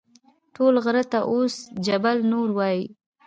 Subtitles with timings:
[0.55, 1.55] ټول غره ته اوس
[1.85, 2.83] جبل نور وایي.